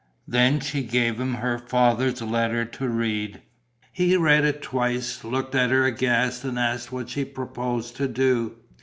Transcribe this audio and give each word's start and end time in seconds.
Then 0.27 0.59
she 0.61 0.81
gave 0.81 1.19
him 1.19 1.35
her 1.35 1.59
father's 1.59 2.23
letter 2.23 2.65
to 2.65 2.89
read. 2.89 3.39
He 3.93 4.17
read 4.17 4.43
it 4.45 4.63
twice, 4.63 5.23
looked 5.23 5.53
at 5.53 5.69
her 5.69 5.85
aghast 5.85 6.43
and 6.43 6.57
asked 6.57 6.91
what 6.91 7.11
she 7.11 7.23
proposed 7.23 7.97
to 7.97 8.07
do. 8.07 8.55